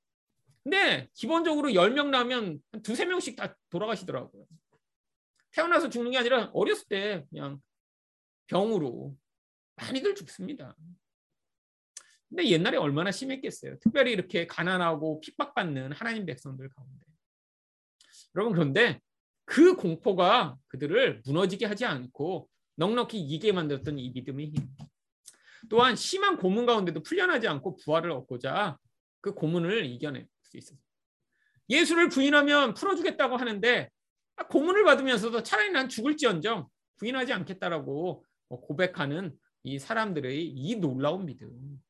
근데 0.63 1.09
기본적으로 1.15 1.69
10명 1.69 2.09
나면 2.09 2.61
한 2.71 2.83
두세 2.83 3.05
명씩 3.05 3.35
다 3.37 3.57
돌아가시더라고요. 3.71 4.45
태어나서 5.51 5.89
죽는 5.89 6.11
게 6.11 6.17
아니라 6.17 6.49
어렸을 6.53 6.87
때 6.87 7.25
그냥 7.29 7.61
병으로 8.47 9.15
많이들 9.75 10.15
죽습니다. 10.15 10.75
근데 12.29 12.47
옛날에 12.49 12.77
얼마나 12.77 13.11
심했겠어요. 13.11 13.77
특별히 13.79 14.13
이렇게 14.13 14.47
가난하고 14.47 15.19
핍박받는 15.21 15.91
하나님 15.91 16.25
백성들 16.25 16.69
가운데. 16.69 17.05
여러분 18.35 18.53
그런데 18.53 19.01
그 19.45 19.75
공포가 19.75 20.57
그들을 20.67 21.21
무너지게 21.25 21.65
하지 21.65 21.85
않고 21.85 22.47
넉넉히 22.75 23.19
이기게 23.19 23.51
만들었던 23.51 23.99
이 23.99 24.11
믿음의 24.11 24.47
힘. 24.47 24.69
또한 25.69 25.95
심한 25.95 26.37
고문 26.37 26.65
가운데도 26.65 27.03
풀려나지 27.03 27.47
않고 27.47 27.75
부활을 27.77 28.11
얻고자 28.11 28.77
그 29.19 29.33
고문을 29.33 29.85
이겨낼 29.85 30.27
수 30.43 30.57
있어요. 30.57 30.79
예수를 31.69 32.09
부인하면 32.09 32.73
풀어주겠다고 32.73 33.37
하는데 33.37 33.89
고문을 34.47 34.83
받으면서도 34.83 35.43
차라리 35.43 35.71
난 35.71 35.89
죽을지언정 35.89 36.67
부인하지 36.97 37.33
않겠다라고 37.33 38.25
고백하는 38.49 39.37
이 39.63 39.79
사람들의 39.79 40.47
이 40.47 40.75
놀라운 40.75 41.25
믿음. 41.25 41.81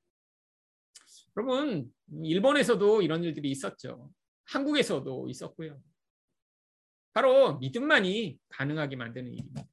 여러분, 1.38 1.92
일본에서도 2.24 3.02
이런 3.02 3.24
일들이 3.24 3.50
있었죠. 3.52 4.12
한국에서도 4.46 5.30
있었고요. 5.30 5.82
바로 7.14 7.58
믿음만이 7.58 8.38
가능하게 8.50 8.96
만드는 8.96 9.32
일입니다. 9.32 9.64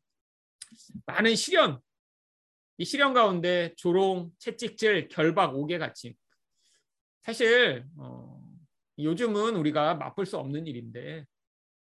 많은 1.06 1.34
시련, 1.34 1.80
이 2.78 2.84
시련 2.84 3.12
가운데 3.12 3.74
조롱, 3.76 4.30
채찍질, 4.38 5.08
결박, 5.08 5.54
갇힘. 5.78 6.14
사실 7.22 7.84
어, 7.96 8.40
요즘은 8.98 9.56
우리가 9.56 9.94
맛볼 9.94 10.26
수 10.26 10.38
없는 10.38 10.66
일인데 10.66 11.26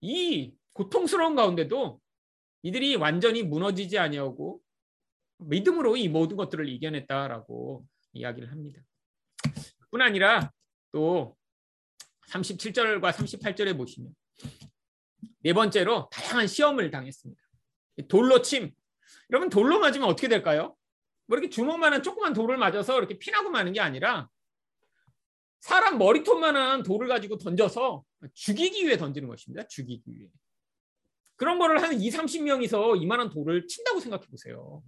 이 0.02 0.54
고통스러운 0.75 1.36
가운데도 1.36 2.01
이들이 2.63 2.98
완전히 2.98 3.44
무너지지 3.44 3.98
아니하고 3.98 4.62
믿음으로 5.38 5.96
이 5.96 6.10
모든 6.10 6.36
것들을 6.36 6.67
이겨냈다라고 6.67 7.86
이야기를 8.13 8.51
합니다. 8.51 8.82
뿐 9.89 10.01
아니라 10.01 10.51
또 10.91 11.38
37절과 12.29 13.12
38절에 13.12 13.77
보시면 13.77 14.13
네 15.39 15.53
번째로 15.53 16.10
다양한 16.12 16.48
시험을 16.48 16.91
당했습니다. 16.91 17.41
돌로 18.10 18.41
침. 18.41 18.72
여러분 19.29 19.50
돌로 19.50 19.79
맞으면 19.79 20.10
어떻게 20.10 20.27
될까요? 20.27 20.75
뭐 21.27 21.38
이렇게 21.38 21.50
주먹만한 21.50 22.03
조그만 22.03 22.34
돌을 22.34 22.58
맞아서 22.58 22.98
이렇게 22.98 23.17
피나고 23.17 23.50
마는 23.50 23.72
게 23.72 23.79
아니라 23.79 24.27
사람 25.62 25.98
머리통만한 25.98 26.84
돌을 26.84 27.08
가지고 27.08 27.38
던져서 27.38 28.03
죽이기 28.34 28.86
위해 28.86 28.98
던지는 28.98 29.29
것입니다. 29.29 29.65
죽이기 29.67 30.03
위해. 30.08 30.29
그런 31.36 31.60
거를 31.60 31.82
한 31.82 31.94
2, 32.00 32.10
30명이서 32.10 33.01
이만한 33.01 33.30
돌을 33.30 33.68
친다고 33.68 34.00
생각해 34.00 34.25
보세요. 34.27 34.84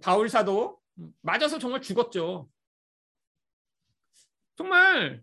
바울 0.00 0.28
사도 0.28 0.80
맞아서 1.20 1.58
정말 1.58 1.82
죽었죠. 1.82 2.48
정말 4.56 5.22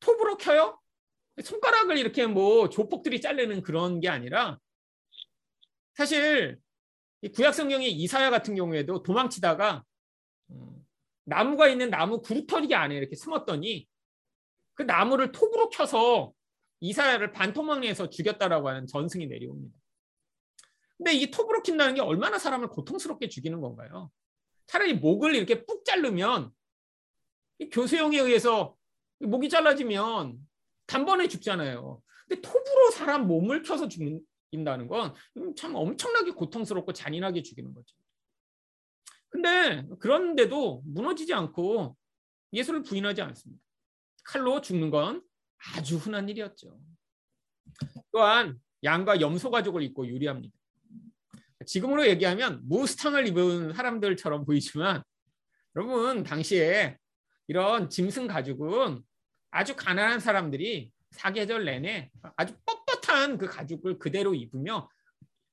톱으로 0.00 0.36
켜요? 0.36 0.80
손가락을 1.42 1.98
이렇게 1.98 2.26
뭐 2.26 2.68
조폭들이 2.68 3.20
자르는 3.20 3.62
그런 3.62 4.00
게 4.00 4.08
아니라 4.08 4.58
사실 5.94 6.60
구약 7.34 7.54
성경의 7.54 7.90
이사야 7.92 8.30
같은 8.30 8.54
경우에도 8.54 9.02
도망치다가 9.02 9.82
음, 10.50 10.86
나무가 11.24 11.68
있는 11.68 11.88
나무 11.90 12.20
구루터기 12.20 12.74
안에 12.74 12.94
이렇게 12.94 13.16
숨었더니 13.16 13.88
그 14.74 14.82
나무를 14.82 15.32
톱으로 15.32 15.70
켜서 15.70 16.32
이사야를 16.80 17.32
반토막내에서 17.32 18.10
죽였다라고 18.10 18.68
하는 18.68 18.86
전승이 18.86 19.26
내려옵니다. 19.26 19.78
근데 20.96 21.12
이 21.12 21.30
톱으로 21.30 21.62
킨다는 21.62 21.94
게 21.94 22.00
얼마나 22.00 22.38
사람을 22.38 22.68
고통스럽게 22.68 23.28
죽이는 23.28 23.60
건가요? 23.60 24.10
차라리 24.66 24.94
목을 24.94 25.34
이렇게 25.34 25.62
뿍 25.64 25.84
자르면 25.84 26.50
교수형에 27.72 28.18
의해서 28.18 28.76
목이 29.20 29.48
잘라지면 29.48 30.38
단번에 30.86 31.28
죽잖아요. 31.28 32.02
근데 32.28 32.40
톱으로 32.40 32.90
사람 32.90 33.26
몸을 33.26 33.62
켜서 33.62 33.88
죽인다는 33.88 34.88
건 34.88 35.14
참 35.56 35.74
엄청나게 35.74 36.32
고통스럽고 36.32 36.92
잔인하게 36.92 37.42
죽이는 37.42 37.74
거죠. 37.74 37.96
근데 39.28 39.84
그런데도 39.98 40.82
무너지지 40.86 41.34
않고 41.34 41.96
예수를 42.52 42.82
부인하지 42.82 43.20
않습니다. 43.22 43.60
칼로 44.24 44.60
죽는 44.60 44.90
건 44.90 45.22
아주 45.76 45.96
흔한 45.96 46.28
일이었죠. 46.28 46.78
또한 48.12 48.58
양과 48.82 49.20
염소 49.20 49.50
가죽을 49.50 49.82
입고 49.82 50.06
유리합니다. 50.06 50.54
지금으로 51.66 52.06
얘기하면 52.06 52.60
무스탕을 52.64 53.26
입은 53.28 53.72
사람들처럼 53.72 54.44
보이지만 54.44 55.02
여러분 55.76 56.22
당시에 56.22 56.98
이런 57.46 57.88
짐승 57.88 58.26
가죽은 58.26 59.02
아주 59.50 59.74
가난한 59.76 60.20
사람들이 60.20 60.92
사계절 61.10 61.64
내내 61.64 62.10
아주 62.36 62.54
뻣뻣한 62.66 63.38
그 63.38 63.46
가죽을 63.46 63.98
그대로 63.98 64.34
입으며 64.34 64.88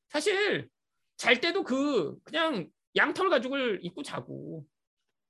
사실 0.10 0.69
잘 1.17 1.39
때도 1.39 1.63
그 1.63 2.19
그냥 2.24 2.69
양털 2.95 3.30
가죽을 3.30 3.80
입고 3.84 4.04
자고 4.04 4.65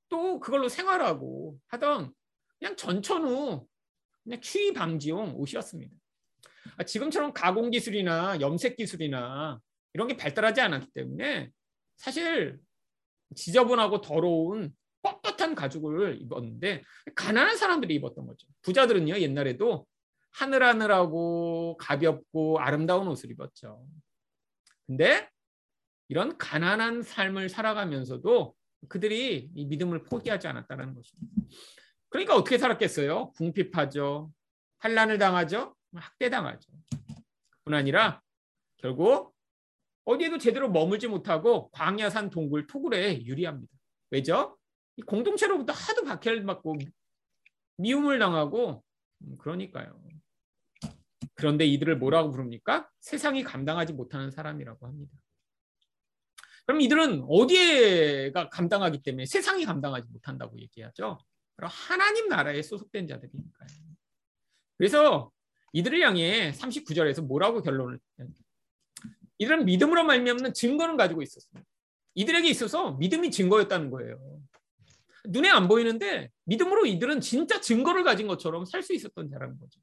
또 0.09 0.39
그걸로 0.39 0.67
생활하고 0.69 1.59
하던 1.67 2.13
그냥 2.57 2.75
전천후 2.75 3.67
그냥 4.23 4.41
추위 4.41 4.73
방지용 4.73 5.35
옷이었습니다. 5.35 5.93
아, 6.77 6.83
지금처럼 6.83 7.33
가공 7.33 7.71
기술이나 7.71 8.39
염색 8.39 8.77
기술이나 8.77 9.59
이런 9.93 10.07
게 10.07 10.15
발달하지 10.15 10.61
않았기 10.61 10.91
때문에 10.93 11.49
사실 11.97 12.59
지저분하고 13.35 14.01
더러운 14.01 14.73
뻣뻣한 15.03 15.55
가죽을 15.55 16.21
입었는데 16.21 16.83
가난한 17.15 17.57
사람들이 17.57 17.95
입었던 17.95 18.25
거죠. 18.25 18.47
부자들은요 18.61 19.19
옛날에도 19.19 19.85
하늘하늘하고 20.31 21.77
가볍고 21.77 22.59
아름다운 22.59 23.07
옷을 23.07 23.31
입었죠. 23.31 23.85
근데 24.85 25.29
이런 26.07 26.37
가난한 26.37 27.03
삶을 27.03 27.49
살아가면서도 27.49 28.55
그들이 28.87 29.49
이 29.55 29.65
믿음을 29.65 30.03
포기하지 30.03 30.47
않았다는 30.47 30.93
것입니다. 30.93 31.33
그러니까 32.11 32.35
어떻게 32.35 32.57
살았겠어요? 32.57 33.31
궁핍하죠. 33.31 34.31
환란을 34.79 35.17
당하죠. 35.17 35.75
학대당하죠. 35.95 36.69
뿐 37.63 37.73
아니라 37.73 38.21
결국 38.77 39.33
어디에도 40.03 40.37
제대로 40.37 40.69
머물지 40.69 41.07
못하고 41.07 41.69
광야산 41.71 42.29
동굴 42.29 42.67
토굴에 42.67 43.23
유리합니다. 43.23 43.71
왜죠? 44.09 44.57
공동체로부터 45.05 45.71
하도 45.71 46.03
박해를 46.03 46.43
받고 46.45 46.75
미움을 47.77 48.19
당하고 48.19 48.83
음, 49.21 49.37
그러니까요. 49.37 50.01
그런데 51.33 51.65
이들을 51.65 51.97
뭐라고 51.97 52.29
부릅니까? 52.31 52.89
세상이 52.99 53.43
감당하지 53.43 53.93
못하는 53.93 54.31
사람이라고 54.31 54.85
합니다. 54.85 55.13
그럼 56.65 56.81
이들은 56.81 57.25
어디에가 57.27 58.49
감당하기 58.49 59.01
때문에 59.01 59.25
세상이 59.25 59.65
감당하지 59.65 60.07
못한다고 60.11 60.59
얘기하죠. 60.59 61.17
하나님 61.67 62.27
나라에 62.27 62.61
소속된 62.61 63.07
자들이니까요. 63.07 63.69
그래서 64.77 65.31
이들을 65.73 66.01
향해 66.01 66.51
39절에서 66.51 67.21
뭐라고 67.25 67.61
결론을 67.61 67.99
이들은 69.37 69.65
믿음으로 69.65 70.03
말미암는 70.03 70.53
증거를 70.53 70.97
가지고 70.97 71.21
있었습니다. 71.21 71.67
이들에게 72.15 72.49
있어서 72.49 72.91
믿음이 72.93 73.31
증거였다는 73.31 73.89
거예요. 73.89 74.41
눈에 75.25 75.49
안 75.49 75.67
보이는데 75.67 76.29
믿음으로 76.45 76.85
이들은 76.85 77.21
진짜 77.21 77.61
증거를 77.61 78.03
가진 78.03 78.27
것처럼 78.27 78.65
살 78.65 78.83
수 78.83 78.93
있었던 78.93 79.29
자라는 79.29 79.59
거죠. 79.59 79.79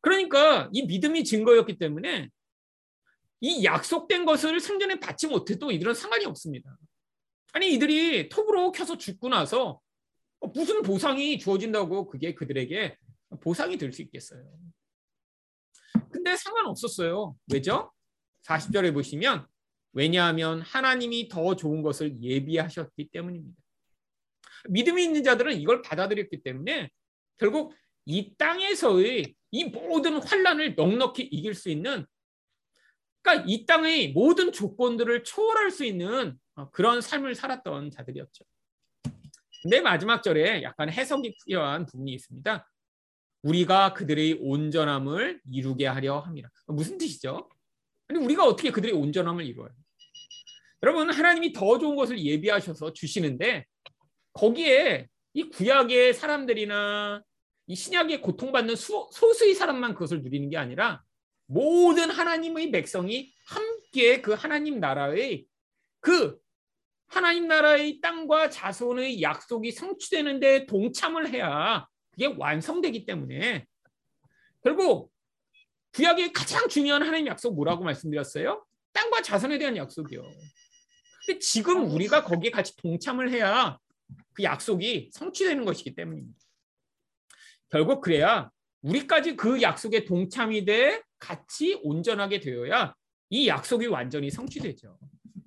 그러니까 0.00 0.70
이 0.72 0.82
믿음이 0.82 1.24
증거였기 1.24 1.78
때문에 1.78 2.30
이 3.40 3.64
약속된 3.64 4.24
것을 4.24 4.60
생전에 4.60 5.00
받지 5.00 5.26
못해도 5.26 5.70
이들은 5.72 5.94
상관이 5.94 6.24
없습니다. 6.26 6.76
아니 7.52 7.72
이들이 7.72 8.28
톱으로 8.28 8.72
켜서 8.72 8.96
죽고 8.96 9.28
나서 9.28 9.80
무슨 10.54 10.82
보상이 10.82 11.38
주어진다고 11.38 12.06
그게 12.06 12.34
그들에게 12.34 12.96
보상이 13.40 13.76
될 13.76 13.92
수 13.92 14.02
있겠어요. 14.02 14.42
근데 16.10 16.36
상관없었어요. 16.36 17.36
왜죠? 17.52 17.92
40절에 18.46 18.92
보시면 18.92 19.46
왜냐하면 19.92 20.60
하나님이 20.60 21.28
더 21.28 21.56
좋은 21.56 21.82
것을 21.82 22.20
예비하셨기 22.22 23.08
때문입니다. 23.08 23.60
믿음이 24.68 25.04
있는 25.04 25.24
자들은 25.24 25.58
이걸 25.60 25.82
받아들였기 25.82 26.42
때문에 26.42 26.90
결국 27.38 27.74
이 28.04 28.34
땅에서의 28.36 29.34
이 29.52 29.64
모든 29.64 30.18
환란을 30.18 30.74
넉넉히 30.74 31.22
이길 31.24 31.54
수 31.54 31.70
있는 31.70 32.06
그러니까 33.22 33.44
이 33.48 33.66
땅의 33.66 34.12
모든 34.12 34.52
조건들을 34.52 35.24
초월할 35.24 35.70
수 35.70 35.84
있는 35.84 36.38
어, 36.54 36.70
그런 36.70 37.00
삶을 37.00 37.34
살았던 37.34 37.90
자들이었죠. 37.90 38.44
근데 39.62 39.80
마지막 39.80 40.22
절에 40.22 40.62
약간 40.62 40.90
해석이 40.90 41.36
필요한 41.44 41.86
부분이 41.86 42.12
있습니다. 42.14 42.70
우리가 43.42 43.94
그들의 43.94 44.38
온전함을 44.40 45.40
이루게 45.52 45.86
하려 45.86 46.20
합니다. 46.20 46.50
무슨 46.66 46.98
뜻이죠? 46.98 47.48
아니 48.08 48.18
우리가 48.18 48.44
어떻게 48.44 48.70
그들의 48.70 48.94
온전함을 48.94 49.44
이루어요? 49.44 49.70
여러분 50.82 51.10
하나님이 51.10 51.52
더 51.52 51.78
좋은 51.78 51.96
것을 51.96 52.18
예비하셔서 52.18 52.92
주시는데 52.92 53.64
거기에 54.32 55.08
이 55.34 55.44
구약의 55.50 56.14
사람들이나 56.14 57.22
이 57.68 57.74
신약의 57.74 58.20
고통받는 58.20 58.76
수, 58.76 59.08
소수의 59.12 59.54
사람만 59.54 59.94
그것을 59.94 60.22
누리는 60.22 60.48
게 60.50 60.56
아니라 60.56 61.02
모든 61.46 62.10
하나님의 62.10 62.70
백성이 62.70 63.32
함께 63.46 64.20
그 64.20 64.32
하나님 64.32 64.80
나라의 64.80 65.46
그 66.00 66.38
하나님 67.08 67.48
나라의 67.48 68.00
땅과 68.00 68.50
자손의 68.50 69.22
약속이 69.22 69.72
성취되는데 69.72 70.66
동참을 70.66 71.28
해야 71.28 71.86
그게 72.10 72.26
완성되기 72.26 73.04
때문에 73.06 73.66
결국 74.62 75.12
구약의 75.92 76.32
가장 76.32 76.68
중요한 76.68 77.02
하나님 77.02 77.26
약속 77.26 77.54
뭐라고 77.54 77.84
말씀드렸어요? 77.84 78.66
땅과 78.92 79.22
자손에 79.22 79.58
대한 79.58 79.76
약속이요. 79.76 80.22
근데 81.24 81.38
지금 81.38 81.90
우리가 81.90 82.24
거기에 82.24 82.50
같이 82.50 82.76
동참을 82.76 83.30
해야 83.30 83.78
그 84.32 84.42
약속이 84.42 85.10
성취되는 85.12 85.64
것이기 85.64 85.94
때문입니다. 85.94 86.38
결국 87.70 88.00
그래야 88.00 88.50
우리까지 88.82 89.36
그 89.36 89.62
약속에 89.62 90.04
동참이 90.04 90.64
돼 90.64 91.02
같이 91.18 91.80
온전하게 91.82 92.40
되어야 92.40 92.94
이 93.30 93.48
약속이 93.48 93.86
완전히 93.86 94.30
성취되죠. 94.30 94.98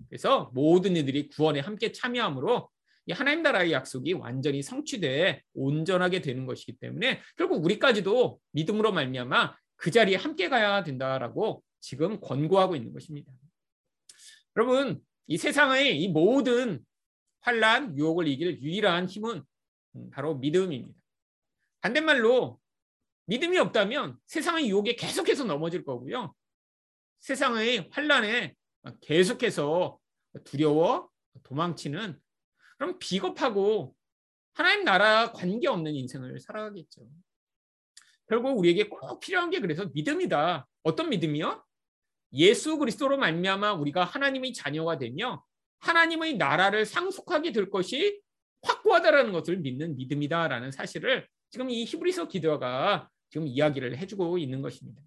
그래서 0.09 0.51
모든 0.53 0.95
이들이 0.95 1.29
구원에 1.29 1.59
함께 1.59 1.91
참여함으로 1.91 2.69
이 3.05 3.11
하나님 3.11 3.41
나라의 3.43 3.71
약속이 3.71 4.13
완전히 4.13 4.61
성취돼 4.61 5.41
온전하게 5.53 6.21
되는 6.21 6.45
것이기 6.45 6.73
때문에 6.77 7.21
결국 7.37 7.63
우리까지도 7.63 8.39
믿음으로 8.51 8.91
말미암아 8.91 9.55
그 9.77 9.91
자리에 9.91 10.15
함께 10.15 10.49
가야 10.49 10.83
된다라고 10.83 11.63
지금 11.79 12.19
권고하고 12.19 12.75
있는 12.75 12.93
것입니다. 12.93 13.31
여러분 14.57 14.99
이 15.27 15.37
세상의 15.37 16.01
이 16.01 16.07
모든 16.09 16.83
환란, 17.41 17.97
유혹을 17.97 18.27
이길 18.27 18.61
유일한 18.61 19.07
힘은 19.07 19.43
바로 20.11 20.35
믿음입니다. 20.35 20.99
반대말로 21.81 22.59
믿음이 23.25 23.57
없다면 23.57 24.17
세상의 24.25 24.69
유혹에 24.69 24.95
계속해서 24.95 25.45
넘어질 25.45 25.85
거고요. 25.85 26.33
세상의 27.19 27.89
환란에 27.91 28.55
계속해서 29.01 29.99
두려워 30.43 31.09
도망치는 31.43 32.19
그럼 32.77 32.99
비겁하고 32.99 33.95
하나님 34.53 34.83
나라 34.83 35.31
관계없는 35.31 35.95
인생을 35.95 36.39
살아가겠죠. 36.39 37.07
결국 38.27 38.57
우리에게 38.57 38.89
꼭 38.89 39.19
필요한 39.19 39.49
게 39.49 39.59
그래서 39.59 39.85
믿음이다. 39.93 40.67
어떤 40.83 41.09
믿음이요? 41.09 41.63
예수 42.33 42.77
그리스도로 42.77 43.17
말미암아 43.17 43.73
우리가 43.73 44.05
하나님의 44.05 44.53
자녀가 44.53 44.97
되며 44.97 45.43
하나님의 45.79 46.37
나라를 46.37 46.85
상속하게 46.85 47.51
될 47.51 47.69
것이 47.69 48.21
확고하다라는 48.61 49.31
것을 49.31 49.57
믿는 49.57 49.95
믿음이다라는 49.95 50.71
사실을 50.71 51.27
지금 51.49 51.69
이 51.69 51.85
히브리서 51.85 52.27
기도가 52.27 53.09
지금 53.29 53.47
이야기를 53.47 53.97
해주고 53.97 54.37
있는 54.37 54.61
것입니다. 54.61 55.01